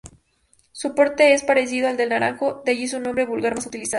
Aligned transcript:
Su 0.71 0.95
porte 0.95 1.33
es 1.35 1.43
parecido 1.43 1.87
al 1.87 1.95
del 1.95 2.09
Naranjo 2.09 2.63
de 2.65 2.71
allí 2.71 2.87
su 2.87 2.99
nombre 2.99 3.23
vulgar 3.27 3.53
más 3.53 3.67
utilizado. 3.67 3.89